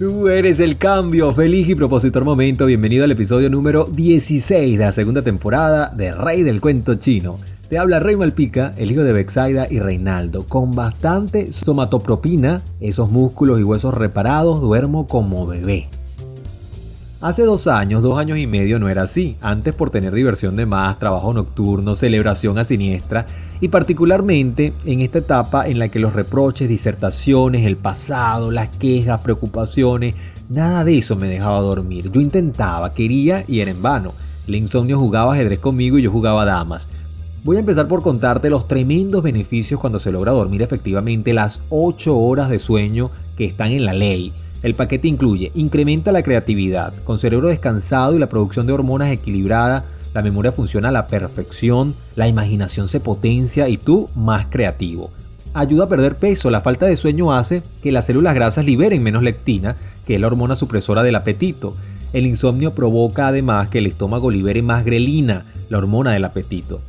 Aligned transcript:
Tú 0.00 0.28
eres 0.28 0.60
el 0.60 0.78
cambio, 0.78 1.30
feliz 1.34 1.68
y 1.68 1.74
propositor 1.74 2.24
momento. 2.24 2.64
Bienvenido 2.64 3.04
al 3.04 3.10
episodio 3.10 3.50
número 3.50 3.84
16 3.84 4.78
de 4.78 4.84
la 4.86 4.92
segunda 4.92 5.20
temporada 5.20 5.92
de 5.94 6.10
Rey 6.10 6.42
del 6.42 6.62
Cuento 6.62 6.94
Chino. 6.94 7.38
Te 7.68 7.76
habla 7.76 8.00
Rey 8.00 8.16
Malpica, 8.16 8.72
el 8.78 8.92
hijo 8.92 9.02
de 9.02 9.12
Bexaida 9.12 9.66
y 9.70 9.78
Reinaldo. 9.78 10.46
Con 10.46 10.70
bastante 10.70 11.52
somatopropina, 11.52 12.62
esos 12.80 13.10
músculos 13.10 13.60
y 13.60 13.62
huesos 13.62 13.92
reparados, 13.92 14.62
duermo 14.62 15.06
como 15.06 15.46
bebé. 15.46 15.90
Hace 17.20 17.42
dos 17.42 17.66
años, 17.66 18.02
dos 18.02 18.18
años 18.18 18.38
y 18.38 18.46
medio 18.46 18.78
no 18.78 18.88
era 18.88 19.02
así. 19.02 19.36
Antes 19.42 19.74
por 19.74 19.90
tener 19.90 20.14
diversión 20.14 20.56
de 20.56 20.64
más, 20.64 20.98
trabajo 20.98 21.34
nocturno, 21.34 21.94
celebración 21.94 22.58
a 22.58 22.64
siniestra 22.64 23.26
y 23.60 23.68
particularmente 23.68 24.72
en 24.84 25.00
esta 25.00 25.18
etapa 25.18 25.68
en 25.68 25.78
la 25.78 25.88
que 25.88 26.00
los 26.00 26.14
reproches, 26.14 26.68
disertaciones, 26.68 27.66
el 27.66 27.76
pasado, 27.76 28.50
las 28.50 28.68
quejas, 28.68 29.20
preocupaciones, 29.20 30.14
nada 30.48 30.84
de 30.84 30.98
eso 30.98 31.16
me 31.16 31.28
dejaba 31.28 31.60
dormir. 31.60 32.10
Yo 32.10 32.20
intentaba, 32.20 32.94
quería 32.94 33.44
y 33.46 33.60
era 33.60 33.70
en 33.70 33.82
vano. 33.82 34.14
El 34.48 34.54
insomnio 34.54 34.98
jugaba 34.98 35.34
ajedrez 35.34 35.60
conmigo 35.60 35.98
y 35.98 36.02
yo 36.02 36.10
jugaba 36.10 36.44
damas. 36.44 36.88
Voy 37.44 37.56
a 37.56 37.60
empezar 37.60 37.88
por 37.88 38.02
contarte 38.02 38.50
los 38.50 38.68
tremendos 38.68 39.22
beneficios 39.22 39.80
cuando 39.80 40.00
se 40.00 40.12
logra 40.12 40.32
dormir 40.32 40.62
efectivamente 40.62 41.32
las 41.32 41.60
8 41.70 42.16
horas 42.16 42.50
de 42.50 42.58
sueño 42.58 43.10
que 43.36 43.44
están 43.44 43.72
en 43.72 43.84
la 43.84 43.94
ley. 43.94 44.32
El 44.62 44.74
paquete 44.74 45.08
incluye, 45.08 45.50
incrementa 45.54 46.12
la 46.12 46.22
creatividad, 46.22 46.92
con 47.04 47.18
cerebro 47.18 47.48
descansado 47.48 48.14
y 48.14 48.18
la 48.18 48.28
producción 48.28 48.66
de 48.66 48.72
hormonas 48.72 49.10
equilibrada, 49.10 49.84
la 50.14 50.22
memoria 50.22 50.52
funciona 50.52 50.88
a 50.88 50.92
la 50.92 51.06
perfección, 51.06 51.94
la 52.16 52.28
imaginación 52.28 52.88
se 52.88 53.00
potencia 53.00 53.68
y 53.68 53.76
tú 53.76 54.08
más 54.14 54.46
creativo. 54.50 55.10
Ayuda 55.54 55.84
a 55.84 55.88
perder 55.88 56.16
peso, 56.16 56.50
la 56.50 56.60
falta 56.60 56.86
de 56.86 56.96
sueño 56.96 57.32
hace 57.32 57.62
que 57.82 57.92
las 57.92 58.06
células 58.06 58.34
grasas 58.34 58.64
liberen 58.64 59.02
menos 59.02 59.22
lectina, 59.22 59.76
que 60.06 60.14
es 60.14 60.20
la 60.20 60.28
hormona 60.28 60.56
supresora 60.56 61.02
del 61.02 61.16
apetito. 61.16 61.74
El 62.12 62.26
insomnio 62.26 62.72
provoca 62.72 63.28
además 63.28 63.68
que 63.68 63.78
el 63.78 63.86
estómago 63.86 64.30
libere 64.30 64.62
más 64.62 64.84
grelina, 64.84 65.44
la 65.68 65.78
hormona 65.78 66.12
del 66.12 66.24
apetito. 66.24 66.80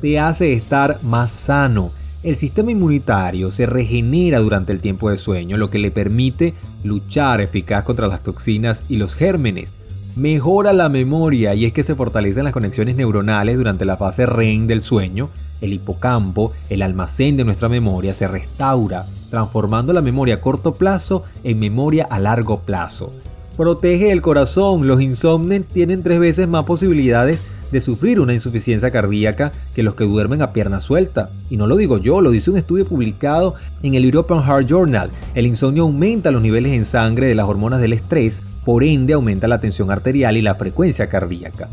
Te 0.00 0.18
hace 0.18 0.52
estar 0.52 0.98
más 1.02 1.32
sano. 1.32 1.90
El 2.22 2.36
sistema 2.36 2.70
inmunitario 2.70 3.50
se 3.50 3.66
regenera 3.66 4.38
durante 4.38 4.72
el 4.72 4.80
tiempo 4.80 5.10
de 5.10 5.18
sueño, 5.18 5.56
lo 5.56 5.70
que 5.70 5.78
le 5.78 5.90
permite 5.90 6.54
luchar 6.84 7.40
eficaz 7.40 7.84
contra 7.84 8.08
las 8.08 8.22
toxinas 8.22 8.84
y 8.88 8.96
los 8.96 9.14
gérmenes 9.14 9.68
mejora 10.16 10.72
la 10.72 10.88
memoria 10.88 11.54
y 11.54 11.64
es 11.64 11.72
que 11.72 11.82
se 11.82 11.94
fortalecen 11.94 12.44
las 12.44 12.52
conexiones 12.52 12.96
neuronales 12.96 13.56
durante 13.56 13.84
la 13.84 13.96
fase 13.96 14.26
REM 14.26 14.66
del 14.66 14.82
sueño, 14.82 15.30
el 15.60 15.72
hipocampo, 15.72 16.52
el 16.68 16.82
almacén 16.82 17.36
de 17.36 17.44
nuestra 17.44 17.68
memoria, 17.68 18.14
se 18.14 18.28
restaura, 18.28 19.06
transformando 19.30 19.92
la 19.92 20.02
memoria 20.02 20.34
a 20.34 20.40
corto 20.40 20.74
plazo 20.74 21.24
en 21.44 21.58
memoria 21.58 22.06
a 22.10 22.18
largo 22.18 22.60
plazo. 22.60 23.12
Protege 23.56 24.10
el 24.10 24.22
corazón, 24.22 24.86
los 24.86 25.00
insomnes 25.00 25.66
tienen 25.66 26.02
tres 26.02 26.18
veces 26.18 26.48
más 26.48 26.64
posibilidades 26.64 27.42
de 27.70 27.80
sufrir 27.80 28.20
una 28.20 28.34
insuficiencia 28.34 28.90
cardíaca 28.90 29.50
que 29.74 29.82
los 29.82 29.94
que 29.94 30.04
duermen 30.04 30.42
a 30.42 30.52
pierna 30.52 30.80
suelta. 30.80 31.30
Y 31.48 31.56
no 31.56 31.66
lo 31.66 31.76
digo 31.76 31.98
yo, 31.98 32.20
lo 32.20 32.30
dice 32.30 32.50
un 32.50 32.58
estudio 32.58 32.84
publicado 32.84 33.54
en 33.82 33.94
el 33.94 34.04
European 34.04 34.42
Heart 34.42 34.68
Journal. 34.68 35.10
El 35.34 35.46
insomnio 35.46 35.84
aumenta 35.84 36.30
los 36.30 36.42
niveles 36.42 36.72
en 36.72 36.84
sangre 36.84 37.26
de 37.26 37.34
las 37.34 37.46
hormonas 37.46 37.80
del 37.80 37.94
estrés, 37.94 38.42
por 38.64 38.84
ende 38.84 39.12
aumenta 39.12 39.48
la 39.48 39.60
tensión 39.60 39.90
arterial 39.90 40.36
y 40.36 40.42
la 40.42 40.54
frecuencia 40.54 41.08
cardíaca. 41.08 41.68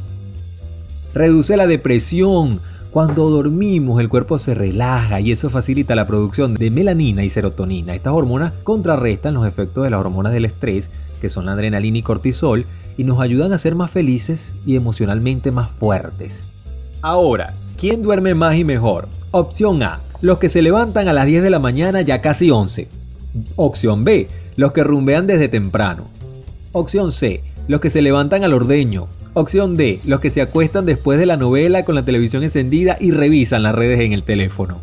Reduce 1.13 1.57
la 1.57 1.67
depresión. 1.67 2.59
Cuando 2.91 3.29
dormimos 3.29 3.99
el 3.99 4.09
cuerpo 4.09 4.39
se 4.39 4.55
relaja 4.55 5.19
y 5.19 5.31
eso 5.31 5.49
facilita 5.49 5.93
la 5.93 6.07
producción 6.07 6.55
de 6.55 6.71
melanina 6.71 7.23
y 7.23 7.29
serotonina. 7.29 7.93
Estas 7.93 8.13
hormonas 8.13 8.53
contrarrestan 8.63 9.35
los 9.35 9.47
efectos 9.47 9.83
de 9.83 9.91
las 9.91 9.99
hormonas 9.99 10.33
del 10.33 10.45
estrés, 10.45 10.89
que 11.21 11.29
son 11.29 11.45
la 11.45 11.51
adrenalina 11.51 11.99
y 11.99 12.01
cortisol, 12.01 12.65
y 12.97 13.03
nos 13.03 13.21
ayudan 13.21 13.53
a 13.53 13.59
ser 13.59 13.75
más 13.75 13.91
felices 13.91 14.55
y 14.65 14.75
emocionalmente 14.75 15.51
más 15.51 15.69
fuertes. 15.79 16.39
Ahora, 17.01 17.53
¿quién 17.77 18.01
duerme 18.01 18.33
más 18.33 18.57
y 18.57 18.63
mejor? 18.63 19.07
Opción 19.31 19.83
A, 19.83 19.99
los 20.21 20.39
que 20.39 20.49
se 20.49 20.63
levantan 20.63 21.07
a 21.07 21.13
las 21.13 21.27
10 21.27 21.43
de 21.43 21.49
la 21.49 21.59
mañana 21.59 22.01
ya 22.01 22.21
casi 22.21 22.49
11. 22.49 22.87
Opción 23.55 24.03
B, 24.03 24.27
los 24.55 24.71
que 24.71 24.83
rumbean 24.83 25.27
desde 25.27 25.47
temprano. 25.47 26.05
Opción 26.71 27.11
C, 27.11 27.41
los 27.67 27.81
que 27.81 27.89
se 27.89 28.03
levantan 28.03 28.43
al 28.43 28.53
ordeño. 28.53 29.07
Opción 29.33 29.75
D, 29.75 29.99
los 30.05 30.19
que 30.19 30.29
se 30.29 30.39
acuestan 30.39 30.85
después 30.85 31.17
de 31.17 31.25
la 31.25 31.35
novela 31.35 31.83
con 31.83 31.95
la 31.95 32.05
televisión 32.05 32.43
encendida 32.43 32.95
y 32.99 33.09
revisan 33.09 33.63
las 33.63 33.73
redes 33.73 33.99
en 34.01 34.13
el 34.13 34.21
teléfono. 34.21 34.79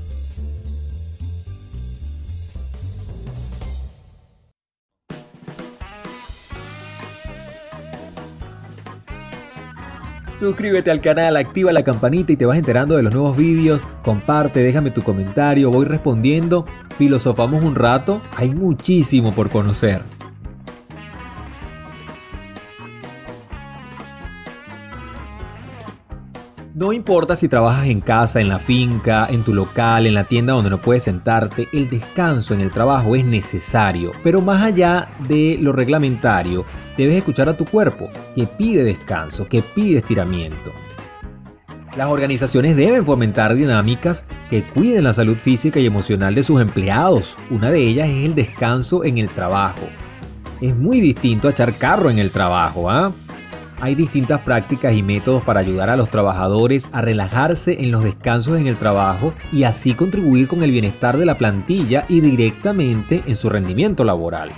Suscríbete 10.40 10.90
al 10.90 11.00
canal, 11.00 11.36
activa 11.36 11.72
la 11.72 11.84
campanita 11.84 12.32
y 12.32 12.36
te 12.36 12.46
vas 12.46 12.58
enterando 12.58 12.96
de 12.96 13.04
los 13.04 13.14
nuevos 13.14 13.36
vídeos. 13.36 13.80
Comparte, 14.02 14.60
déjame 14.60 14.90
tu 14.90 15.02
comentario, 15.02 15.70
voy 15.70 15.86
respondiendo. 15.86 16.66
Filosofamos 16.98 17.62
un 17.62 17.76
rato, 17.76 18.20
hay 18.34 18.50
muchísimo 18.50 19.32
por 19.32 19.50
conocer. 19.50 20.02
No 26.78 26.92
importa 26.92 27.36
si 27.36 27.48
trabajas 27.48 27.86
en 27.86 28.02
casa, 28.02 28.38
en 28.38 28.50
la 28.50 28.58
finca, 28.58 29.26
en 29.30 29.42
tu 29.44 29.54
local, 29.54 30.06
en 30.06 30.12
la 30.12 30.24
tienda 30.24 30.52
donde 30.52 30.68
no 30.68 30.78
puedes 30.78 31.04
sentarte, 31.04 31.66
el 31.72 31.88
descanso 31.88 32.52
en 32.52 32.60
el 32.60 32.70
trabajo 32.70 33.16
es 33.16 33.24
necesario. 33.24 34.12
Pero 34.22 34.42
más 34.42 34.62
allá 34.62 35.08
de 35.26 35.56
lo 35.58 35.72
reglamentario, 35.72 36.66
debes 36.98 37.16
escuchar 37.16 37.48
a 37.48 37.56
tu 37.56 37.64
cuerpo, 37.64 38.10
que 38.34 38.46
pide 38.46 38.84
descanso, 38.84 39.48
que 39.48 39.62
pide 39.62 40.00
estiramiento. 40.00 40.70
Las 41.96 42.08
organizaciones 42.08 42.76
deben 42.76 43.06
fomentar 43.06 43.54
dinámicas 43.54 44.26
que 44.50 44.62
cuiden 44.62 45.04
la 45.04 45.14
salud 45.14 45.38
física 45.38 45.80
y 45.80 45.86
emocional 45.86 46.34
de 46.34 46.42
sus 46.42 46.60
empleados. 46.60 47.38
Una 47.48 47.70
de 47.70 47.84
ellas 47.84 48.06
es 48.06 48.26
el 48.26 48.34
descanso 48.34 49.02
en 49.02 49.16
el 49.16 49.30
trabajo. 49.30 49.88
Es 50.60 50.76
muy 50.76 51.00
distinto 51.00 51.48
a 51.48 51.52
echar 51.52 51.72
carro 51.78 52.10
en 52.10 52.18
el 52.18 52.30
trabajo, 52.30 52.90
¿ah? 52.90 53.14
Hay 53.78 53.94
distintas 53.94 54.40
prácticas 54.40 54.94
y 54.94 55.02
métodos 55.02 55.44
para 55.44 55.60
ayudar 55.60 55.90
a 55.90 55.96
los 55.96 56.08
trabajadores 56.08 56.88
a 56.92 57.02
relajarse 57.02 57.82
en 57.82 57.90
los 57.90 58.02
descansos 58.02 58.58
en 58.58 58.66
el 58.66 58.78
trabajo 58.78 59.34
y 59.52 59.64
así 59.64 59.92
contribuir 59.92 60.48
con 60.48 60.62
el 60.62 60.70
bienestar 60.70 61.18
de 61.18 61.26
la 61.26 61.36
plantilla 61.36 62.06
y 62.08 62.20
directamente 62.20 63.22
en 63.26 63.36
su 63.36 63.50
rendimiento 63.50 64.02
laboral. 64.02 64.52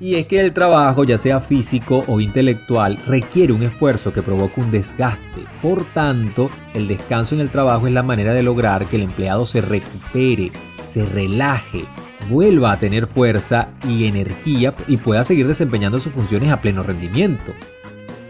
Y 0.00 0.16
es 0.16 0.26
que 0.26 0.40
el 0.40 0.52
trabajo, 0.52 1.04
ya 1.04 1.16
sea 1.16 1.40
físico 1.40 2.04
o 2.08 2.20
intelectual, 2.20 2.98
requiere 3.06 3.52
un 3.52 3.62
esfuerzo 3.62 4.12
que 4.12 4.22
provoca 4.22 4.60
un 4.60 4.72
desgaste. 4.72 5.46
Por 5.62 5.84
tanto, 5.94 6.50
el 6.74 6.88
descanso 6.88 7.36
en 7.36 7.40
el 7.40 7.50
trabajo 7.50 7.86
es 7.86 7.92
la 7.92 8.02
manera 8.02 8.34
de 8.34 8.42
lograr 8.42 8.84
que 8.86 8.96
el 8.96 9.02
empleado 9.02 9.46
se 9.46 9.60
recupere, 9.60 10.50
se 10.92 11.06
relaje, 11.06 11.84
vuelva 12.28 12.72
a 12.72 12.78
tener 12.80 13.06
fuerza 13.06 13.68
y 13.88 14.06
energía 14.06 14.74
y 14.88 14.96
pueda 14.96 15.24
seguir 15.24 15.46
desempeñando 15.46 16.00
sus 16.00 16.12
funciones 16.12 16.50
a 16.50 16.60
pleno 16.60 16.82
rendimiento. 16.82 17.52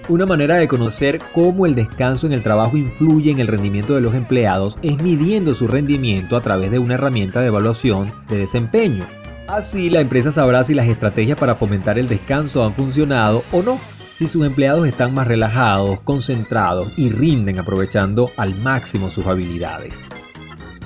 Una 0.06 0.26
manera 0.26 0.56
de 0.56 0.68
conocer 0.68 1.18
cómo 1.32 1.64
el 1.64 1.74
descanso 1.74 2.26
en 2.26 2.34
el 2.34 2.42
trabajo 2.42 2.76
influye 2.76 3.30
en 3.30 3.40
el 3.40 3.46
rendimiento 3.46 3.94
de 3.94 4.02
los 4.02 4.14
empleados 4.14 4.76
es 4.82 5.02
midiendo 5.02 5.54
su 5.54 5.66
rendimiento 5.66 6.36
a 6.36 6.42
través 6.42 6.70
de 6.70 6.78
una 6.78 6.94
herramienta 6.94 7.40
de 7.40 7.46
evaluación 7.46 8.12
de 8.28 8.36
desempeño. 8.36 9.06
Así 9.48 9.88
la 9.88 10.00
empresa 10.00 10.30
sabrá 10.30 10.62
si 10.62 10.74
las 10.74 10.88
estrategias 10.88 11.38
para 11.38 11.54
fomentar 11.54 11.98
el 11.98 12.06
descanso 12.06 12.62
han 12.62 12.74
funcionado 12.74 13.44
o 13.50 13.62
no, 13.62 13.80
si 14.18 14.28
sus 14.28 14.44
empleados 14.44 14.86
están 14.86 15.14
más 15.14 15.26
relajados, 15.26 16.00
concentrados 16.00 16.92
y 16.98 17.08
rinden 17.08 17.58
aprovechando 17.58 18.28
al 18.36 18.54
máximo 18.56 19.08
sus 19.08 19.26
habilidades. 19.26 20.04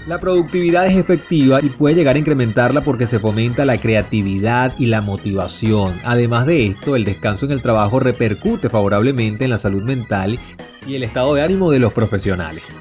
La 0.08 0.18
productividad 0.18 0.86
es 0.86 0.96
efectiva 0.96 1.60
y 1.62 1.68
puede 1.68 1.96
llegar 1.96 2.16
a 2.16 2.18
incrementarla 2.18 2.82
porque 2.82 3.06
se 3.06 3.20
fomenta 3.20 3.66
la 3.66 3.76
creatividad 3.76 4.74
y 4.78 4.86
la 4.86 5.02
motivación. 5.02 6.00
Además 6.02 6.46
de 6.46 6.68
esto, 6.68 6.96
el 6.96 7.04
descanso 7.04 7.44
en 7.44 7.52
el 7.52 7.60
trabajo 7.60 8.00
repercute 8.00 8.70
favorablemente 8.70 9.44
en 9.44 9.50
la 9.50 9.58
salud 9.58 9.82
mental 9.82 10.40
y 10.86 10.94
el 10.94 11.02
estado 11.02 11.34
de 11.34 11.42
ánimo 11.42 11.70
de 11.70 11.80
los 11.80 11.92
profesionales. 11.92 12.80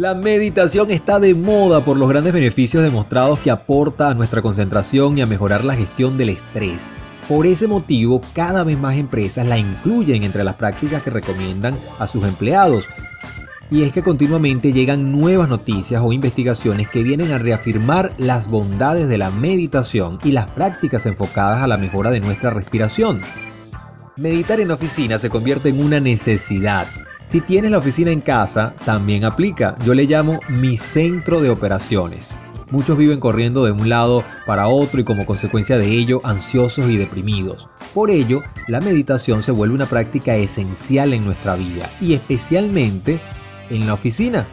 La 0.00 0.14
meditación 0.14 0.90
está 0.90 1.20
de 1.20 1.34
moda 1.34 1.84
por 1.84 1.94
los 1.98 2.08
grandes 2.08 2.32
beneficios 2.32 2.82
demostrados 2.82 3.38
que 3.40 3.50
aporta 3.50 4.08
a 4.08 4.14
nuestra 4.14 4.40
concentración 4.40 5.18
y 5.18 5.20
a 5.20 5.26
mejorar 5.26 5.62
la 5.62 5.76
gestión 5.76 6.16
del 6.16 6.30
estrés. 6.30 6.88
Por 7.28 7.46
ese 7.46 7.68
motivo, 7.68 8.22
cada 8.32 8.64
vez 8.64 8.78
más 8.78 8.96
empresas 8.96 9.46
la 9.46 9.58
incluyen 9.58 10.24
entre 10.24 10.42
las 10.42 10.56
prácticas 10.56 11.02
que 11.02 11.10
recomiendan 11.10 11.76
a 11.98 12.06
sus 12.06 12.26
empleados. 12.26 12.86
Y 13.70 13.82
es 13.82 13.92
que 13.92 14.02
continuamente 14.02 14.72
llegan 14.72 15.12
nuevas 15.12 15.50
noticias 15.50 16.00
o 16.02 16.14
investigaciones 16.14 16.88
que 16.88 17.02
vienen 17.02 17.32
a 17.32 17.38
reafirmar 17.38 18.14
las 18.16 18.48
bondades 18.48 19.06
de 19.06 19.18
la 19.18 19.30
meditación 19.30 20.18
y 20.24 20.32
las 20.32 20.48
prácticas 20.48 21.04
enfocadas 21.04 21.62
a 21.62 21.66
la 21.66 21.76
mejora 21.76 22.10
de 22.10 22.20
nuestra 22.20 22.48
respiración. 22.48 23.20
Meditar 24.16 24.60
en 24.60 24.70
oficina 24.70 25.18
se 25.18 25.28
convierte 25.28 25.68
en 25.68 25.84
una 25.84 26.00
necesidad. 26.00 26.86
Si 27.30 27.40
tienes 27.40 27.70
la 27.70 27.78
oficina 27.78 28.10
en 28.10 28.20
casa, 28.20 28.74
también 28.84 29.24
aplica. 29.24 29.76
Yo 29.84 29.94
le 29.94 30.04
llamo 30.04 30.40
mi 30.48 30.76
centro 30.76 31.40
de 31.40 31.48
operaciones. 31.48 32.30
Muchos 32.72 32.98
viven 32.98 33.20
corriendo 33.20 33.64
de 33.64 33.70
un 33.70 33.88
lado 33.88 34.24
para 34.46 34.66
otro 34.66 35.00
y 35.00 35.04
como 35.04 35.26
consecuencia 35.26 35.78
de 35.78 35.86
ello 35.86 36.20
ansiosos 36.24 36.88
y 36.88 36.96
deprimidos. 36.96 37.68
Por 37.94 38.10
ello, 38.10 38.42
la 38.66 38.80
meditación 38.80 39.44
se 39.44 39.52
vuelve 39.52 39.76
una 39.76 39.86
práctica 39.86 40.34
esencial 40.34 41.12
en 41.12 41.24
nuestra 41.24 41.54
vida 41.54 41.88
y 42.00 42.14
especialmente 42.14 43.20
en 43.70 43.86
la 43.86 43.94
oficina. 43.94 44.44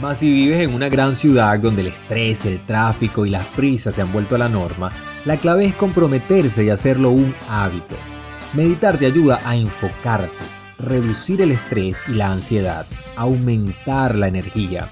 Más 0.00 0.18
si 0.18 0.32
vives 0.32 0.60
en 0.60 0.72
una 0.72 0.88
gran 0.88 1.16
ciudad 1.16 1.58
donde 1.58 1.80
el 1.80 1.88
estrés, 1.88 2.46
el 2.46 2.60
tráfico 2.60 3.26
y 3.26 3.30
las 3.30 3.46
prisas 3.48 3.96
se 3.96 4.02
han 4.02 4.12
vuelto 4.12 4.36
a 4.36 4.38
la 4.38 4.48
norma, 4.48 4.92
la 5.24 5.36
clave 5.36 5.66
es 5.66 5.74
comprometerse 5.74 6.62
y 6.62 6.70
hacerlo 6.70 7.10
un 7.10 7.34
hábito. 7.48 7.96
Meditar 8.54 8.96
te 8.96 9.06
ayuda 9.06 9.40
a 9.44 9.56
enfocarte, 9.56 10.59
reducir 10.80 11.40
el 11.40 11.52
estrés 11.52 11.96
y 12.08 12.12
la 12.12 12.32
ansiedad, 12.32 12.86
aumentar 13.16 14.14
la 14.14 14.28
energía. 14.28 14.88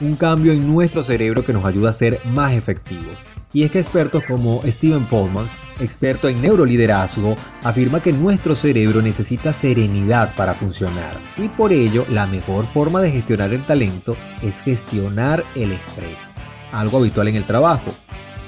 Un 0.00 0.16
cambio 0.16 0.52
en 0.52 0.66
nuestro 0.66 1.02
cerebro 1.02 1.44
que 1.44 1.52
nos 1.52 1.64
ayuda 1.64 1.90
a 1.90 1.94
ser 1.94 2.20
más 2.26 2.52
efectivos. 2.52 3.14
Y 3.52 3.62
es 3.62 3.70
que 3.70 3.80
expertos 3.80 4.22
como 4.24 4.60
Steven 4.62 5.04
Paulmans, 5.04 5.50
experto 5.80 6.28
en 6.28 6.42
neuroliderazgo, 6.42 7.36
afirma 7.62 8.02
que 8.02 8.12
nuestro 8.12 8.54
cerebro 8.54 9.00
necesita 9.00 9.52
serenidad 9.52 10.34
para 10.34 10.52
funcionar. 10.52 11.16
Y 11.38 11.48
por 11.48 11.72
ello, 11.72 12.04
la 12.10 12.26
mejor 12.26 12.66
forma 12.66 13.00
de 13.00 13.12
gestionar 13.12 13.52
el 13.54 13.62
talento 13.62 14.16
es 14.42 14.60
gestionar 14.60 15.42
el 15.54 15.72
estrés. 15.72 16.18
Algo 16.72 16.98
habitual 16.98 17.28
en 17.28 17.36
el 17.36 17.44
trabajo, 17.44 17.94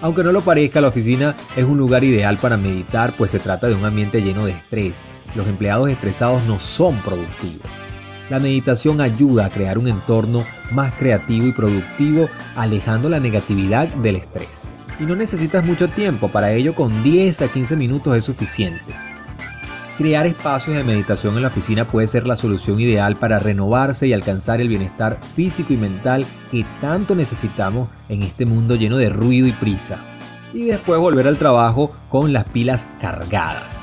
aunque 0.01 0.23
no 0.23 0.31
lo 0.31 0.43
parezca, 0.43 0.81
la 0.81 0.89
oficina 0.89 1.35
es 1.57 1.65
un 1.65 1.77
lugar 1.77 2.05
ideal 2.05 2.37
para 2.37 2.57
meditar, 2.57 3.13
pues 3.15 3.33
se 3.33 3.41
trata 3.41 3.67
de 3.67 3.75
un 3.75 3.85
ambiente 3.85 4.23
lleno 4.23 4.45
de 4.45 4.53
estrés. 4.53 4.95
Los 5.39 5.47
empleados 5.47 5.89
estresados 5.89 6.45
no 6.47 6.59
son 6.59 6.97
productivos. 6.97 7.71
La 8.29 8.41
meditación 8.41 9.01
ayuda 9.01 9.47
a 9.47 9.51
crear 9.51 9.79
un 9.79 9.87
entorno 9.87 10.43
más 10.73 10.93
creativo 10.95 11.47
y 11.47 11.53
productivo, 11.53 12.29
alejando 12.57 13.09
la 13.09 13.21
negatividad 13.21 13.87
del 13.87 14.17
estrés. 14.17 14.49
Y 14.99 15.05
no 15.05 15.15
necesitas 15.15 15.65
mucho 15.65 15.87
tiempo, 15.87 16.27
para 16.27 16.51
ello 16.51 16.75
con 16.75 17.05
10 17.05 17.43
a 17.43 17.47
15 17.47 17.77
minutos 17.77 18.17
es 18.17 18.25
suficiente. 18.25 18.83
Crear 19.97 20.27
espacios 20.27 20.75
de 20.75 20.83
meditación 20.83 21.37
en 21.37 21.43
la 21.43 21.49
oficina 21.49 21.87
puede 21.87 22.09
ser 22.09 22.27
la 22.27 22.35
solución 22.35 22.81
ideal 22.81 23.15
para 23.15 23.39
renovarse 23.39 24.09
y 24.09 24.13
alcanzar 24.13 24.61
el 24.61 24.67
bienestar 24.67 25.21
físico 25.37 25.73
y 25.73 25.77
mental 25.77 26.27
que 26.51 26.67
tanto 26.81 27.15
necesitamos 27.15 27.89
en 28.09 28.25
este 28.25 28.45
mundo 28.45 28.75
lleno 28.75 28.97
de 28.97 29.09
ruido 29.09 29.47
y 29.47 29.53
prisa. 29.53 29.99
Y 30.53 30.65
después 30.65 30.99
volver 30.99 31.29
al 31.29 31.39
trabajo 31.39 31.93
con 32.09 32.33
las 32.33 32.43
pilas 32.43 32.89
cargadas. 33.01 33.78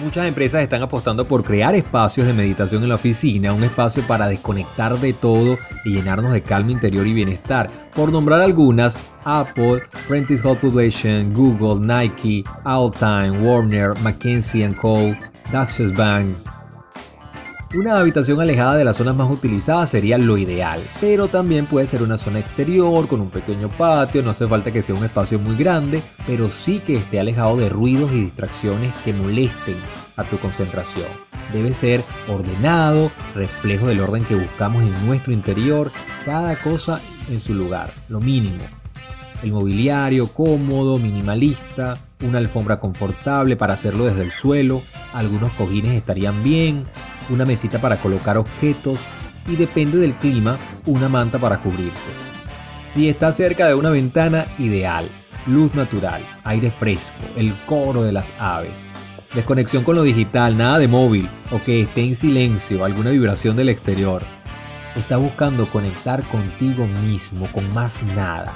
Muchas 0.00 0.26
empresas 0.26 0.62
están 0.62 0.82
apostando 0.82 1.26
por 1.26 1.44
crear 1.44 1.74
espacios 1.74 2.26
de 2.26 2.32
meditación 2.32 2.82
en 2.82 2.88
la 2.88 2.96
oficina, 2.96 3.52
un 3.52 3.62
espacio 3.62 4.02
para 4.04 4.26
desconectar 4.26 4.98
de 4.98 5.12
todo 5.12 5.58
y 5.84 5.90
llenarnos 5.90 6.32
de 6.32 6.42
calma 6.42 6.72
interior 6.72 7.06
y 7.06 7.12
bienestar. 7.12 7.70
Por 7.94 8.10
nombrar 8.10 8.40
algunas, 8.40 8.96
Apple, 9.24 9.82
Prentice 10.08 10.46
Hall 10.46 10.56
Publishing, 10.56 11.32
Google, 11.32 11.86
Nike, 11.86 12.42
Alltime, 12.64 13.40
Warner, 13.42 13.92
McKinsey 14.02 14.74
Co., 14.74 15.14
Deutsche 15.52 15.88
Bank, 15.88 16.26
una 17.74 17.98
habitación 17.98 18.40
alejada 18.40 18.76
de 18.76 18.84
las 18.84 18.98
zonas 18.98 19.16
más 19.16 19.30
utilizadas 19.30 19.90
sería 19.90 20.18
lo 20.18 20.36
ideal, 20.36 20.82
pero 21.00 21.28
también 21.28 21.66
puede 21.66 21.86
ser 21.86 22.02
una 22.02 22.18
zona 22.18 22.38
exterior 22.38 23.08
con 23.08 23.20
un 23.20 23.30
pequeño 23.30 23.68
patio, 23.70 24.22
no 24.22 24.30
hace 24.30 24.46
falta 24.46 24.70
que 24.70 24.82
sea 24.82 24.94
un 24.94 25.04
espacio 25.04 25.38
muy 25.38 25.56
grande, 25.56 26.02
pero 26.26 26.50
sí 26.50 26.80
que 26.80 26.94
esté 26.94 27.18
alejado 27.18 27.56
de 27.56 27.68
ruidos 27.68 28.12
y 28.12 28.24
distracciones 28.24 28.94
que 29.02 29.14
molesten 29.14 29.76
a 30.16 30.24
tu 30.24 30.36
concentración. 30.38 31.06
Debe 31.52 31.74
ser 31.74 32.02
ordenado, 32.28 33.10
reflejo 33.34 33.86
del 33.86 34.00
orden 34.00 34.24
que 34.24 34.34
buscamos 34.34 34.82
en 34.82 35.06
nuestro 35.06 35.32
interior, 35.32 35.90
cada 36.24 36.56
cosa 36.56 37.00
en 37.30 37.40
su 37.40 37.54
lugar, 37.54 37.92
lo 38.08 38.20
mínimo. 38.20 38.64
El 39.42 39.52
mobiliario 39.52 40.28
cómodo, 40.28 40.96
minimalista, 40.98 41.94
una 42.20 42.38
alfombra 42.38 42.78
confortable 42.78 43.56
para 43.56 43.74
hacerlo 43.74 44.04
desde 44.04 44.22
el 44.22 44.30
suelo, 44.30 44.82
algunos 45.14 45.50
cojines 45.54 45.98
estarían 45.98 46.44
bien, 46.44 46.86
una 47.30 47.44
mesita 47.44 47.80
para 47.80 47.96
colocar 47.96 48.36
objetos 48.38 48.98
y 49.48 49.56
depende 49.56 49.98
del 49.98 50.14
clima, 50.14 50.56
una 50.86 51.08
manta 51.08 51.38
para 51.38 51.58
cubrirse. 51.58 52.10
Si 52.94 53.08
está 53.08 53.32
cerca 53.32 53.66
de 53.66 53.74
una 53.74 53.90
ventana, 53.90 54.46
ideal. 54.58 55.06
Luz 55.46 55.74
natural, 55.74 56.22
aire 56.44 56.70
fresco, 56.70 57.24
el 57.36 57.52
coro 57.66 58.02
de 58.02 58.12
las 58.12 58.26
aves. 58.38 58.72
Desconexión 59.34 59.82
con 59.82 59.96
lo 59.96 60.02
digital, 60.02 60.56
nada 60.56 60.78
de 60.78 60.88
móvil 60.88 61.28
o 61.50 61.62
que 61.62 61.80
esté 61.80 62.02
en 62.02 62.16
silencio, 62.16 62.84
alguna 62.84 63.10
vibración 63.10 63.56
del 63.56 63.70
exterior. 63.70 64.22
Está 64.94 65.16
buscando 65.16 65.66
conectar 65.66 66.22
contigo 66.24 66.86
mismo, 67.02 67.46
con 67.46 67.72
más 67.72 68.02
nada. 68.14 68.52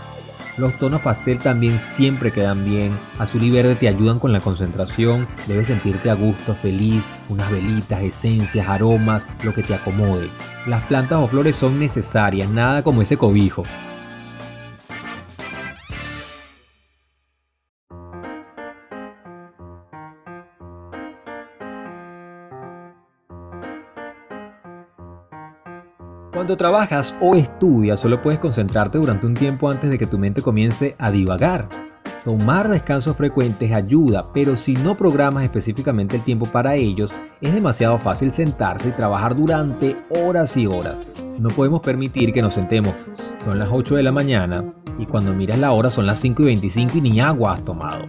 Los 0.58 0.78
tonos 0.78 1.02
pastel 1.02 1.38
también 1.38 1.78
siempre 1.78 2.32
quedan 2.32 2.64
bien. 2.64 2.96
Azul 3.18 3.42
y 3.42 3.50
verde 3.50 3.74
te 3.74 3.88
ayudan 3.88 4.18
con 4.18 4.32
la 4.32 4.40
concentración. 4.40 5.28
Debes 5.46 5.66
sentirte 5.66 6.08
a 6.08 6.14
gusto, 6.14 6.54
feliz. 6.54 7.04
Unas 7.28 7.50
velitas, 7.50 8.02
esencias, 8.02 8.66
aromas, 8.66 9.26
lo 9.44 9.52
que 9.52 9.62
te 9.62 9.74
acomode. 9.74 10.30
Las 10.66 10.82
plantas 10.84 11.18
o 11.20 11.28
flores 11.28 11.56
son 11.56 11.78
necesarias, 11.78 12.48
nada 12.48 12.82
como 12.82 13.02
ese 13.02 13.18
cobijo. 13.18 13.64
Cuando 26.36 26.58
trabajas 26.58 27.14
o 27.18 27.34
estudias, 27.34 27.98
solo 27.98 28.20
puedes 28.20 28.38
concentrarte 28.38 28.98
durante 28.98 29.24
un 29.24 29.32
tiempo 29.32 29.70
antes 29.70 29.88
de 29.88 29.96
que 29.96 30.06
tu 30.06 30.18
mente 30.18 30.42
comience 30.42 30.94
a 30.98 31.10
divagar. 31.10 31.66
Tomar 32.26 32.68
descansos 32.68 33.16
frecuentes 33.16 33.72
ayuda, 33.72 34.30
pero 34.34 34.54
si 34.54 34.74
no 34.74 34.98
programas 34.98 35.44
específicamente 35.44 36.16
el 36.16 36.22
tiempo 36.22 36.44
para 36.44 36.74
ellos, 36.74 37.10
es 37.40 37.54
demasiado 37.54 37.96
fácil 37.96 38.32
sentarse 38.32 38.90
y 38.90 38.92
trabajar 38.92 39.34
durante 39.34 39.96
horas 40.10 40.58
y 40.58 40.66
horas. 40.66 40.96
No 41.38 41.48
podemos 41.48 41.80
permitir 41.80 42.34
que 42.34 42.42
nos 42.42 42.52
sentemos, 42.52 42.92
son 43.42 43.58
las 43.58 43.70
8 43.72 43.96
de 43.96 44.02
la 44.02 44.12
mañana, 44.12 44.62
y 44.98 45.06
cuando 45.06 45.32
miras 45.32 45.58
la 45.58 45.72
hora 45.72 45.88
son 45.88 46.04
las 46.04 46.20
5 46.20 46.42
y 46.42 46.44
25 46.44 46.98
y 46.98 47.00
ni 47.00 47.18
agua 47.18 47.54
has 47.54 47.64
tomado. 47.64 48.04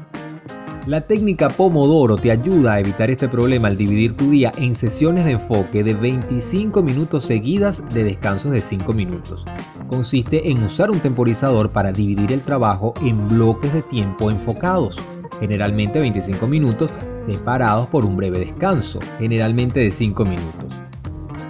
La 0.88 1.02
técnica 1.02 1.50
Pomodoro 1.50 2.16
te 2.16 2.32
ayuda 2.32 2.76
a 2.76 2.80
evitar 2.80 3.12
este 3.12 3.28
problema 3.28 3.68
al 3.68 3.76
dividir 3.76 4.16
tu 4.16 4.32
día 4.32 4.52
en 4.58 4.74
sesiones 4.74 5.26
de 5.26 5.32
enfoque 5.32 5.84
de 5.84 5.94
25 5.94 6.82
minutos 6.82 7.26
seguidas 7.26 7.84
de 7.94 8.06
descansos 8.06 8.54
de 8.54 8.62
5 8.62 8.94
minutos. 8.94 9.44
Consiste 9.90 10.50
en 10.50 10.64
usar 10.64 10.90
un 10.90 11.02
temporizador 11.02 11.72
para 11.72 11.92
dividir 11.92 12.32
el 12.32 12.40
trabajo 12.40 12.94
en 13.02 13.28
bloques 13.28 13.74
de 13.74 13.82
tiempo 13.82 14.32
enfocados, 14.32 14.98
generalmente 15.42 16.00
25 16.00 16.48
minutos 16.48 16.90
separados 17.26 17.88
por 17.88 18.06
un 18.06 18.16
breve 18.16 18.40
descanso, 18.40 19.00
generalmente 19.20 19.82
de 19.82 19.92
5 19.92 20.24
minutos. 20.24 20.80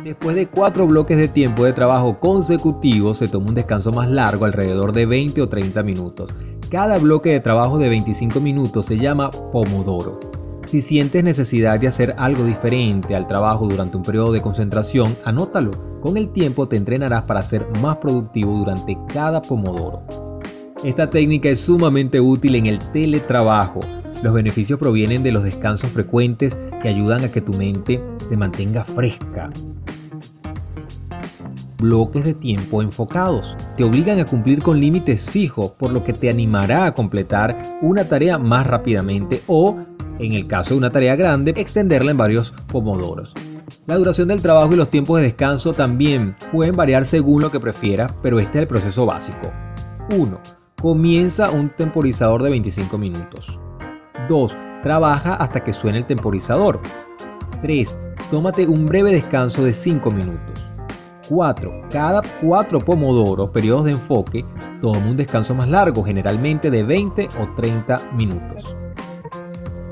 Después 0.04 0.36
de 0.36 0.48
4 0.48 0.88
bloques 0.88 1.16
de 1.20 1.28
tiempo 1.28 1.64
de 1.64 1.74
trabajo 1.74 2.20
consecutivos 2.20 3.20
se 3.20 3.28
toma 3.28 3.50
un 3.50 3.56
descanso 3.56 3.92
más 3.92 4.10
largo 4.10 4.46
alrededor 4.46 4.94
de 4.94 5.06
20 5.06 5.44
o 5.44 5.48
30 5.48 5.84
minutos 5.84 6.34
cada 6.70 6.98
bloque 6.98 7.32
de 7.32 7.40
trabajo 7.40 7.78
de 7.78 7.90
25 7.90 8.40
minutos 8.40 8.86
se 8.88 8.98
llama 8.98 9.30
Pomodoro. 9.30 10.20
Si 10.66 10.82
sientes 10.82 11.24
necesidad 11.24 11.80
de 11.80 11.88
hacer 11.88 12.14
algo 12.18 12.44
diferente 12.44 13.16
al 13.16 13.28
trabajo 13.28 13.68
durante 13.68 13.96
un 13.96 14.04
periodo 14.04 14.34
de 14.34 14.42
concentración, 14.42 15.16
anótalo. 15.24 15.72
Con 16.02 16.18
el 16.18 16.30
tiempo 16.30 16.68
te 16.68 16.76
entrenarás 16.76 17.24
para 17.24 17.42
ser 17.42 17.66
más 17.82 17.98
productivo 17.98 18.52
durante 18.52 18.98
cada 19.14 19.42
Pomodoro. 19.42 20.02
Esta 20.84 21.10
técnica 21.10 21.50
es 21.50 21.62
sumamente 21.62 22.20
útil 22.20 22.56
en 22.56 22.66
el 22.66 22.80
teletrabajo. 22.80 23.80
Los 24.22 24.34
beneficios 24.34 24.78
provienen 24.78 25.24
de 25.24 25.32
los 25.32 25.44
descansos 25.44 25.90
frecuentes 25.92 26.58
que 26.82 26.90
ayudan 26.90 27.24
a 27.24 27.32
que 27.32 27.42
tu 27.42 27.54
mente 27.54 28.04
se 28.28 28.36
mantenga 28.36 28.84
fresca, 28.84 29.50
bloques 31.78 32.24
de 32.24 32.34
tiempo 32.34 32.82
enfocados. 32.82 33.56
Te 33.76 33.84
obligan 33.84 34.20
a 34.20 34.26
cumplir 34.26 34.62
con 34.62 34.80
límites 34.80 35.30
fijos, 35.30 35.72
por 35.72 35.92
lo 35.92 36.04
que 36.04 36.14
te 36.14 36.30
animará 36.30 36.86
a 36.86 36.94
completar 36.94 37.58
una 37.82 38.06
tarea 38.06 38.38
más 38.38 38.68
rápidamente 38.68 39.42
o, 39.48 39.78
en 40.20 40.34
el 40.34 40.48
caso 40.48 40.72
de 40.72 40.78
una 40.78 40.92
tarea 40.92 41.16
grande, 41.16 41.54
extenderla 41.56 42.12
en 42.12 42.18
varios 42.18 42.52
pomodoros. 42.68 43.34
La 43.86 43.96
duración 43.96 44.28
del 44.28 44.42
trabajo 44.42 44.74
y 44.74 44.78
los 44.78 44.90
tiempos 44.90 45.18
de 45.18 45.28
descanso 45.28 45.74
también 45.74 46.36
pueden 46.52 46.76
variar 46.76 47.06
según 47.06 47.42
lo 47.42 47.52
que 47.52 47.60
prefieras, 47.60 48.14
pero 48.22 48.40
este 48.40 48.58
es 48.58 48.62
el 48.64 48.68
proceso 48.68 49.06
básico. 49.06 49.52
1. 50.10 50.40
Comienza 50.82 51.50
un 51.50 51.70
temporizador 51.70 52.44
de 52.44 52.52
25 52.52 52.98
minutos. 52.98 53.60
2. 54.30 54.58
Trabaja 54.84 55.36
hasta 55.36 55.64
que 55.64 55.74
suene 55.74 56.00
el 56.00 56.06
temporizador. 56.06 56.80
3. 57.62 57.98
Tómate 58.30 58.68
un 58.68 58.86
breve 58.86 59.12
descanso 59.12 59.64
de 59.64 59.74
5 59.74 60.12
minutos. 60.12 60.67
4. 61.30 61.84
Cada 61.92 62.22
4 62.42 62.80
pomodoros, 62.80 63.50
periodos 63.50 63.86
de 63.86 63.92
enfoque, 63.92 64.46
toma 64.82 65.00
un 65.00 65.18
descanso 65.18 65.54
más 65.56 65.68
largo, 65.68 66.04
generalmente 66.04 66.70
de 66.70 66.84
20 66.84 67.28
o 67.40 67.56
30 67.56 67.96
minutos. 68.18 68.76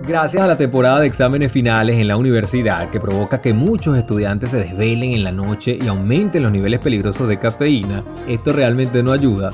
Gracias 0.08 0.44
a 0.44 0.48
la 0.48 0.56
temporada 0.56 1.00
de 1.00 1.08
exámenes 1.08 1.52
finales 1.52 1.98
en 1.98 2.08
la 2.08 2.16
universidad 2.16 2.92
que 2.92 3.00
provoca 3.00 3.42
que 3.42 3.54
muchos 3.56 3.98
estudiantes 3.98 4.52
se 4.52 4.58
desvelen 4.58 5.14
en 5.14 5.24
la 5.24 5.32
noche 5.32 5.80
y 5.82 5.88
aumenten 5.88 6.44
los 6.44 6.52
niveles 6.52 6.80
peligrosos 6.80 7.28
de 7.28 7.40
cafeína, 7.40 8.04
esto 8.28 8.54
realmente 8.54 9.02
no 9.02 9.12
ayuda. 9.12 9.50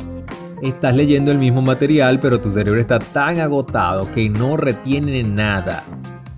Estás 0.62 0.94
leyendo 0.94 1.32
el 1.32 1.40
mismo 1.40 1.62
material 1.62 2.20
pero 2.20 2.42
tu 2.42 2.52
cerebro 2.52 2.82
está 2.82 3.00
tan 3.00 3.40
agotado 3.40 4.12
que 4.12 4.28
no 4.30 4.58
retiene 4.58 5.24
nada. 5.24 5.86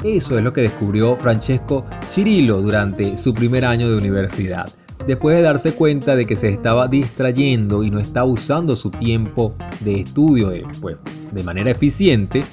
Eso 0.04 0.38
es 0.38 0.44
lo 0.44 0.54
que 0.54 0.62
descubrió 0.62 1.16
Francesco 1.18 1.84
Cirillo 2.04 2.62
durante 2.62 3.18
su 3.18 3.34
primer 3.34 3.66
año 3.66 3.90
de 3.90 3.98
universidad. 3.98 4.70
Después 5.08 5.36
de 5.36 5.44
darse 5.44 5.74
cuenta 5.74 6.16
de 6.16 6.26
que 6.26 6.36
se 6.36 6.50
estaba 6.50 6.88
distrayendo 6.88 7.84
y 7.84 7.92
no 7.92 8.00
estaba 8.00 8.26
usando 8.26 8.76
su 8.76 8.90
tiempo 8.90 9.54
de 9.82 10.02
estudio 10.02 10.50
de, 10.50 10.66
pues, 10.80 10.98
de 11.32 11.44
manera 11.44 11.72
eficiente, 11.72 12.44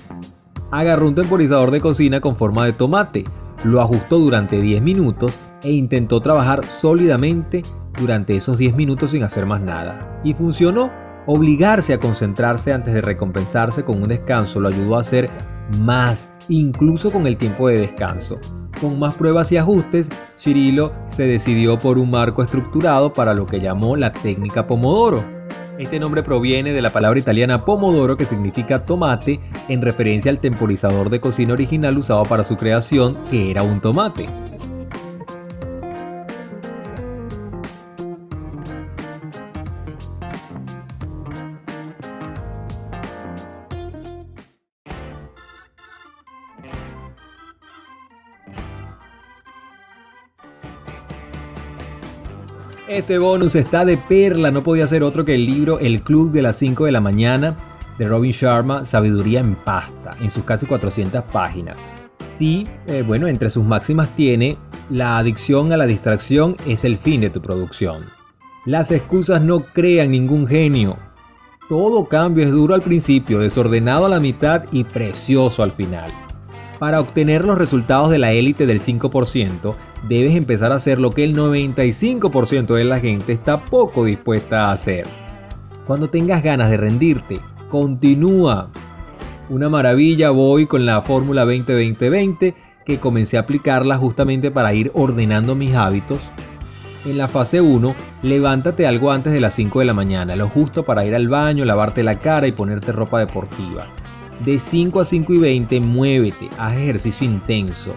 agarró 0.71 1.07
un 1.09 1.15
temporizador 1.15 1.71
de 1.71 1.81
cocina 1.81 2.21
con 2.21 2.37
forma 2.37 2.67
de 2.67 2.73
tomate, 2.73 3.25
lo 3.65 3.81
ajustó 3.81 4.19
durante 4.19 4.61
10 4.61 4.83
minutos 4.83 5.33
e 5.63 5.71
intentó 5.71 6.21
trabajar 6.21 6.65
sólidamente 6.67 7.63
durante 8.01 8.37
esos 8.37 8.59
10 8.59 8.75
minutos 8.75 9.13
sin 9.13 9.23
hacer 9.23 9.47
más 9.47 9.61
nada. 9.61 10.21
Y 10.25 10.35
funcionó. 10.35 10.91
Obligarse 11.27 11.93
a 11.93 11.99
concentrarse 11.99 12.73
antes 12.73 12.95
de 12.95 13.03
recompensarse 13.03 13.85
con 13.85 14.03
un 14.03 14.09
descanso 14.09 14.59
lo 14.59 14.69
ayudó 14.69 14.97
a 14.97 15.03
hacer 15.03 15.31
más, 15.79 16.31
incluso 16.49 17.11
con 17.11 17.27
el 17.27 17.37
tiempo 17.37 17.69
de 17.69 17.81
descanso. 17.81 18.39
Con 18.81 18.99
más 18.99 19.15
pruebas 19.15 19.53
y 19.53 19.57
ajustes, 19.57 20.09
Cirilo 20.39 20.93
se 21.11 21.25
decidió 21.25 21.77
por 21.79 21.99
un 21.99 22.11
marco 22.11 22.43
estructurado 22.43 23.13
para 23.13 23.35
lo 23.35 23.47
que 23.47 23.61
llamó 23.61 23.97
la 23.97 24.13
técnica 24.13 24.67
Pomodoro 24.67 25.41
este 25.81 25.99
nombre 25.99 26.23
proviene 26.23 26.75
de 26.75 26.83
la 26.83 26.91
palabra 26.91 27.19
italiana 27.19 27.65
pomodoro 27.65 28.15
que 28.15 28.27
significa 28.27 28.85
tomate 28.85 29.41
en 29.71 29.81
referencia 29.81 30.31
al 30.31 30.39
temporizador 30.39 31.09
de 31.09 31.21
cocina 31.21 31.55
original 31.55 31.97
usado 31.97 32.23
para 32.25 32.45
su 32.45 32.55
creación 32.55 33.17
que 33.31 33.51
era 33.51 33.63
un 33.63 33.81
tomate. 33.81 34.29
Este 53.11 53.19
bonus 53.19 53.57
está 53.57 53.85
de 53.85 53.97
perla, 53.97 54.53
no 54.53 54.63
podía 54.63 54.87
ser 54.87 55.03
otro 55.03 55.25
que 55.25 55.35
el 55.35 55.45
libro 55.45 55.81
El 55.81 56.01
Club 56.03 56.31
de 56.31 56.43
las 56.43 56.59
5 56.59 56.85
de 56.85 56.93
la 56.93 57.01
mañana 57.01 57.57
de 57.99 58.07
Robin 58.07 58.31
Sharma, 58.31 58.85
Sabiduría 58.85 59.41
en 59.41 59.57
pasta, 59.57 60.11
en 60.21 60.31
sus 60.31 60.45
casi 60.45 60.65
400 60.65 61.25
páginas. 61.25 61.77
Sí, 62.39 62.63
eh, 62.87 63.03
bueno, 63.05 63.27
entre 63.27 63.51
sus 63.51 63.65
máximas 63.65 64.15
tiene, 64.15 64.57
la 64.91 65.19
adicción 65.19 65.73
a 65.73 65.77
la 65.77 65.87
distracción 65.87 66.55
es 66.69 66.85
el 66.85 66.99
fin 66.99 67.21
de 67.23 67.31
tu 67.31 67.43
producción. 67.43 68.05
Las 68.65 68.93
excusas 68.93 69.43
no 69.43 69.65
crean 69.65 70.13
ningún 70.13 70.47
genio. 70.47 70.97
Todo 71.69 72.07
cambio 72.07 72.47
es 72.47 72.53
duro 72.53 72.77
al 72.77 72.83
principio, 72.83 73.41
desordenado 73.41 74.07
a 74.07 74.09
la 74.09 74.21
mitad 74.21 74.67
y 74.71 74.85
precioso 74.85 75.65
al 75.65 75.73
final. 75.73 76.13
Para 76.79 77.01
obtener 77.01 77.45
los 77.45 77.59
resultados 77.59 78.13
de 78.13 78.21
la 78.21 78.31
élite 78.31 78.67
del 78.67 78.81
5%, 78.81 79.75
debes 80.09 80.35
empezar 80.35 80.73
a 80.73 80.77
hacer 80.77 80.99
lo 80.99 81.11
que 81.11 81.25
el 81.25 81.37
95% 81.37 82.75
de 82.75 82.85
la 82.85 83.01
gente 83.01 83.33
está 83.33 83.65
poco 83.65 84.05
dispuesta 84.05 84.67
a 84.67 84.73
hacer. 84.73 85.07
Cuando 85.87 86.09
tengas 86.09 86.43
ganas 86.43 86.71
de 86.71 86.77
rendirte, 86.77 87.37
continúa. 87.69 88.71
Una 89.49 89.69
maravilla 89.69 90.31
voy 90.31 90.67
con 90.67 90.87
la 90.87 91.03
fórmula 91.03 91.45
20-20-20 91.45 92.55
que 92.87 92.99
comencé 92.99 93.37
a 93.37 93.41
aplicarla 93.41 93.97
justamente 93.97 94.51
para 94.51 94.73
ir 94.75 94.91
ordenando 94.95 95.55
mis 95.55 95.75
hábitos. 95.75 96.21
En 97.05 97.17
la 97.17 97.29
fase 97.29 97.61
1, 97.61 97.95
levántate 98.23 98.87
algo 98.87 99.11
antes 99.11 99.33
de 99.33 99.41
las 99.41 99.55
5 99.55 99.79
de 99.79 99.85
la 99.87 99.95
mañana, 99.95 100.37
lo 100.37 100.49
justo 100.49 100.85
para 100.85 101.05
ir 101.07 101.15
al 101.15 101.29
baño, 101.29 101.65
lavarte 101.65 102.03
la 102.03 102.17
cara 102.17 102.47
y 102.47 102.53
ponerte 102.53 102.93
ropa 102.93 103.19
deportiva. 103.19 103.87
De 104.45 104.59
5 104.59 105.01
a 105.01 105.05
5 105.05 105.33
y 105.33 105.39
20, 105.39 105.81
muévete, 105.81 106.49
haz 106.59 106.77
ejercicio 106.77 107.27
intenso. 107.27 107.95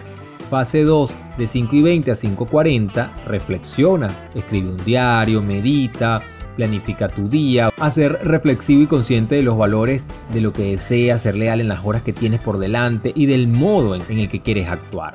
Fase 0.54 0.84
2, 0.84 1.10
de 1.36 1.48
5 1.48 1.74
y 1.74 1.82
20 1.82 2.10
a 2.12 2.14
5.40, 2.14 3.24
reflexiona, 3.26 4.06
escribe 4.36 4.70
un 4.70 4.76
diario, 4.84 5.42
medita, 5.42 6.22
planifica 6.54 7.08
tu 7.08 7.28
día, 7.28 7.70
a 7.76 7.90
ser 7.90 8.20
reflexivo 8.22 8.82
y 8.82 8.86
consciente 8.86 9.34
de 9.34 9.42
los 9.42 9.58
valores 9.58 10.02
de 10.32 10.40
lo 10.40 10.52
que 10.52 10.70
deseas, 10.70 11.22
ser 11.22 11.34
leal 11.34 11.60
en 11.60 11.66
las 11.66 11.84
horas 11.84 12.04
que 12.04 12.12
tienes 12.12 12.40
por 12.40 12.58
delante 12.58 13.10
y 13.16 13.26
del 13.26 13.48
modo 13.48 13.96
en 13.96 14.18
el 14.20 14.28
que 14.28 14.42
quieres 14.42 14.68
actuar. 14.68 15.14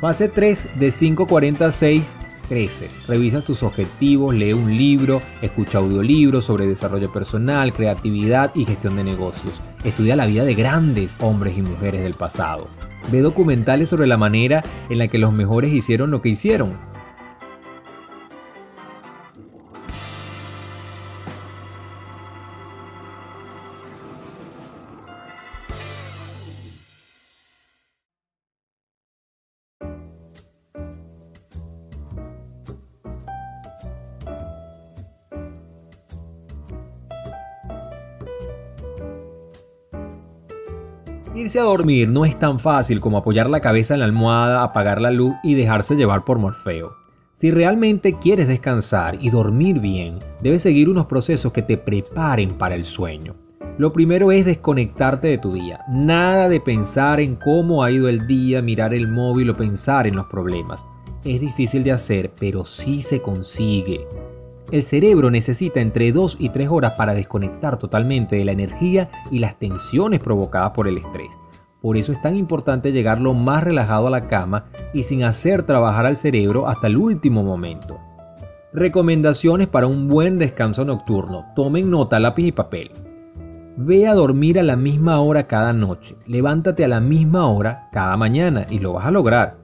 Fase 0.00 0.28
3, 0.28 0.70
de 0.74 0.88
5.46 0.88 2.02
crece. 2.48 2.88
Revisa 3.06 3.40
tus 3.40 3.62
objetivos, 3.62 4.34
lee 4.34 4.52
un 4.52 4.74
libro, 4.74 5.20
escucha 5.42 5.78
audiolibros 5.78 6.46
sobre 6.46 6.66
desarrollo 6.66 7.12
personal, 7.12 7.72
creatividad 7.72 8.50
y 8.56 8.66
gestión 8.66 8.96
de 8.96 9.04
negocios. 9.04 9.62
Estudia 9.84 10.16
la 10.16 10.26
vida 10.26 10.42
de 10.42 10.56
grandes 10.56 11.14
hombres 11.20 11.56
y 11.56 11.62
mujeres 11.62 12.02
del 12.02 12.14
pasado. 12.14 12.66
Ve 13.10 13.20
documentales 13.20 13.88
sobre 13.88 14.06
la 14.06 14.16
manera 14.16 14.62
en 14.88 14.98
la 14.98 15.08
que 15.08 15.18
los 15.18 15.32
mejores 15.32 15.72
hicieron 15.72 16.10
lo 16.10 16.22
que 16.22 16.30
hicieron 16.30 16.91
Irse 41.34 41.58
a 41.58 41.62
dormir 41.62 42.10
no 42.10 42.26
es 42.26 42.38
tan 42.38 42.60
fácil 42.60 43.00
como 43.00 43.16
apoyar 43.16 43.48
la 43.48 43.62
cabeza 43.62 43.94
en 43.94 44.00
la 44.00 44.06
almohada, 44.06 44.62
apagar 44.62 45.00
la 45.00 45.10
luz 45.10 45.34
y 45.42 45.54
dejarse 45.54 45.96
llevar 45.96 46.26
por 46.26 46.38
Morfeo. 46.38 46.94
Si 47.36 47.50
realmente 47.50 48.18
quieres 48.18 48.48
descansar 48.48 49.16
y 49.18 49.30
dormir 49.30 49.80
bien, 49.80 50.18
debes 50.42 50.62
seguir 50.62 50.90
unos 50.90 51.06
procesos 51.06 51.50
que 51.50 51.62
te 51.62 51.78
preparen 51.78 52.50
para 52.50 52.74
el 52.74 52.84
sueño. 52.84 53.34
Lo 53.78 53.94
primero 53.94 54.30
es 54.30 54.44
desconectarte 54.44 55.28
de 55.28 55.38
tu 55.38 55.52
día. 55.52 55.80
Nada 55.88 56.50
de 56.50 56.60
pensar 56.60 57.18
en 57.18 57.36
cómo 57.36 57.82
ha 57.82 57.90
ido 57.90 58.10
el 58.10 58.26
día, 58.26 58.60
mirar 58.60 58.92
el 58.92 59.08
móvil 59.08 59.48
o 59.48 59.54
pensar 59.54 60.06
en 60.06 60.16
los 60.16 60.26
problemas. 60.26 60.84
Es 61.24 61.40
difícil 61.40 61.82
de 61.82 61.92
hacer, 61.92 62.30
pero 62.38 62.66
sí 62.66 63.00
se 63.00 63.22
consigue. 63.22 64.06
El 64.72 64.84
cerebro 64.84 65.30
necesita 65.30 65.80
entre 65.80 66.12
2 66.12 66.38
y 66.40 66.48
3 66.48 66.70
horas 66.70 66.94
para 66.96 67.12
desconectar 67.12 67.78
totalmente 67.78 68.36
de 68.36 68.46
la 68.46 68.52
energía 68.52 69.10
y 69.30 69.38
las 69.38 69.58
tensiones 69.58 70.18
provocadas 70.18 70.70
por 70.70 70.88
el 70.88 70.96
estrés. 70.96 71.28
Por 71.82 71.98
eso 71.98 72.10
es 72.10 72.22
tan 72.22 72.38
importante 72.38 72.90
llegar 72.90 73.20
lo 73.20 73.34
más 73.34 73.62
relajado 73.62 74.06
a 74.06 74.10
la 74.10 74.28
cama 74.28 74.64
y 74.94 75.02
sin 75.02 75.24
hacer 75.24 75.64
trabajar 75.64 76.06
al 76.06 76.16
cerebro 76.16 76.68
hasta 76.68 76.86
el 76.86 76.96
último 76.96 77.42
momento. 77.42 78.00
Recomendaciones 78.72 79.66
para 79.66 79.86
un 79.86 80.08
buen 80.08 80.38
descanso 80.38 80.86
nocturno. 80.86 81.44
Tomen 81.54 81.90
nota, 81.90 82.18
lápiz 82.18 82.46
y 82.46 82.52
papel. 82.52 82.92
Ve 83.76 84.06
a 84.06 84.14
dormir 84.14 84.58
a 84.58 84.62
la 84.62 84.76
misma 84.76 85.20
hora 85.20 85.46
cada 85.46 85.74
noche. 85.74 86.16
Levántate 86.26 86.82
a 86.82 86.88
la 86.88 87.00
misma 87.00 87.46
hora 87.46 87.90
cada 87.92 88.16
mañana 88.16 88.64
y 88.70 88.78
lo 88.78 88.94
vas 88.94 89.04
a 89.04 89.10
lograr. 89.10 89.58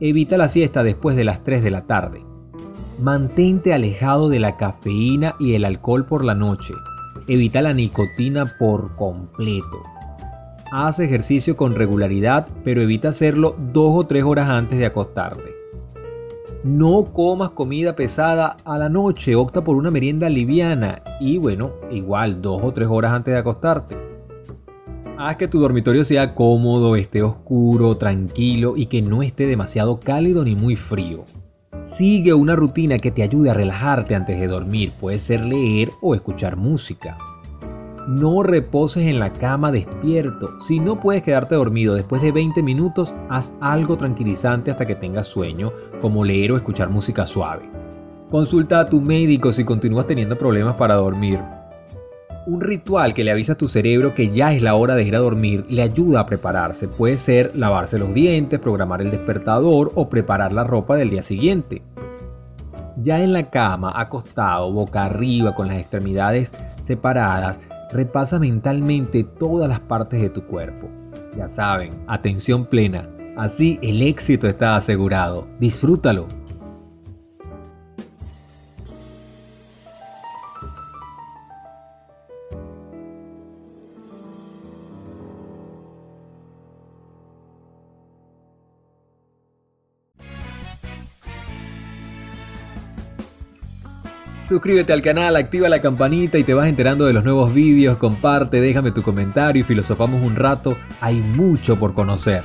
Evita 0.00 0.38
la 0.38 0.48
siesta 0.48 0.82
después 0.82 1.14
de 1.14 1.24
las 1.24 1.44
3 1.44 1.62
de 1.62 1.70
la 1.70 1.82
tarde. 1.82 2.24
Mantente 3.00 3.74
alejado 3.74 4.28
de 4.28 4.38
la 4.38 4.56
cafeína 4.56 5.34
y 5.40 5.54
el 5.54 5.64
alcohol 5.64 6.06
por 6.06 6.24
la 6.24 6.36
noche. 6.36 6.74
Evita 7.26 7.60
la 7.60 7.72
nicotina 7.72 8.44
por 8.58 8.94
completo. 8.94 9.82
Haz 10.70 11.00
ejercicio 11.00 11.56
con 11.56 11.74
regularidad, 11.74 12.46
pero 12.62 12.82
evita 12.82 13.08
hacerlo 13.08 13.56
dos 13.72 13.92
o 13.94 14.06
tres 14.06 14.22
horas 14.22 14.48
antes 14.48 14.78
de 14.78 14.86
acostarte. 14.86 15.54
No 16.62 17.12
comas 17.12 17.50
comida 17.50 17.96
pesada 17.96 18.56
a 18.64 18.78
la 18.78 18.88
noche, 18.88 19.34
opta 19.34 19.64
por 19.64 19.76
una 19.76 19.90
merienda 19.90 20.28
liviana 20.28 21.02
y 21.20 21.38
bueno, 21.38 21.72
igual 21.90 22.40
dos 22.40 22.62
o 22.62 22.72
tres 22.72 22.88
horas 22.88 23.12
antes 23.12 23.34
de 23.34 23.40
acostarte. 23.40 23.96
Haz 25.18 25.36
que 25.36 25.48
tu 25.48 25.58
dormitorio 25.58 26.04
sea 26.04 26.34
cómodo, 26.34 26.94
esté 26.94 27.22
oscuro, 27.22 27.96
tranquilo 27.96 28.74
y 28.76 28.86
que 28.86 29.02
no 29.02 29.22
esté 29.22 29.46
demasiado 29.46 29.98
cálido 29.98 30.44
ni 30.44 30.54
muy 30.54 30.76
frío. 30.76 31.24
Sigue 31.94 32.34
una 32.34 32.56
rutina 32.56 32.98
que 32.98 33.12
te 33.12 33.22
ayude 33.22 33.50
a 33.50 33.54
relajarte 33.54 34.16
antes 34.16 34.40
de 34.40 34.48
dormir. 34.48 34.90
Puede 35.00 35.20
ser 35.20 35.46
leer 35.46 35.92
o 36.00 36.16
escuchar 36.16 36.56
música. 36.56 37.16
No 38.08 38.42
reposes 38.42 39.06
en 39.06 39.20
la 39.20 39.32
cama 39.32 39.70
despierto. 39.70 40.60
Si 40.66 40.80
no 40.80 40.98
puedes 40.98 41.22
quedarte 41.22 41.54
dormido 41.54 41.94
después 41.94 42.20
de 42.20 42.32
20 42.32 42.64
minutos, 42.64 43.14
haz 43.28 43.54
algo 43.60 43.96
tranquilizante 43.96 44.72
hasta 44.72 44.86
que 44.86 44.96
tengas 44.96 45.28
sueño, 45.28 45.72
como 46.00 46.24
leer 46.24 46.50
o 46.50 46.56
escuchar 46.56 46.90
música 46.90 47.26
suave. 47.26 47.70
Consulta 48.28 48.80
a 48.80 48.86
tu 48.86 49.00
médico 49.00 49.52
si 49.52 49.64
continúas 49.64 50.08
teniendo 50.08 50.36
problemas 50.36 50.74
para 50.74 50.96
dormir. 50.96 51.38
Un 52.46 52.60
ritual 52.60 53.14
que 53.14 53.24
le 53.24 53.30
avisa 53.30 53.54
a 53.54 53.56
tu 53.56 53.68
cerebro 53.68 54.12
que 54.12 54.28
ya 54.28 54.52
es 54.52 54.60
la 54.60 54.74
hora 54.74 54.94
de 54.94 55.04
ir 55.04 55.16
a 55.16 55.20
dormir 55.20 55.64
le 55.70 55.80
ayuda 55.80 56.20
a 56.20 56.26
prepararse. 56.26 56.88
Puede 56.88 57.16
ser 57.16 57.56
lavarse 57.56 57.98
los 57.98 58.12
dientes, 58.12 58.60
programar 58.60 59.00
el 59.00 59.10
despertador 59.10 59.90
o 59.94 60.10
preparar 60.10 60.52
la 60.52 60.64
ropa 60.64 60.94
del 60.94 61.08
día 61.08 61.22
siguiente. 61.22 61.80
Ya 62.98 63.22
en 63.22 63.32
la 63.32 63.44
cama, 63.44 63.92
acostado, 63.96 64.70
boca 64.70 65.04
arriba, 65.04 65.54
con 65.54 65.68
las 65.68 65.78
extremidades 65.78 66.52
separadas, 66.82 67.58
repasa 67.92 68.38
mentalmente 68.38 69.24
todas 69.24 69.68
las 69.68 69.80
partes 69.80 70.20
de 70.20 70.28
tu 70.28 70.42
cuerpo. 70.42 70.90
Ya 71.38 71.48
saben, 71.48 71.92
atención 72.08 72.66
plena. 72.66 73.08
Así 73.38 73.78
el 73.82 74.02
éxito 74.02 74.46
está 74.48 74.76
asegurado. 74.76 75.46
Disfrútalo. 75.60 76.28
Suscríbete 94.48 94.92
al 94.92 95.00
canal, 95.00 95.36
activa 95.36 95.70
la 95.70 95.80
campanita 95.80 96.36
y 96.36 96.44
te 96.44 96.52
vas 96.52 96.68
enterando 96.68 97.06
de 97.06 97.14
los 97.14 97.24
nuevos 97.24 97.54
vídeos, 97.54 97.96
comparte, 97.96 98.60
déjame 98.60 98.92
tu 98.92 99.02
comentario 99.02 99.62
y 99.62 99.64
filosofamos 99.64 100.22
un 100.22 100.36
rato, 100.36 100.76
hay 101.00 101.16
mucho 101.16 101.76
por 101.76 101.94
conocer. 101.94 102.44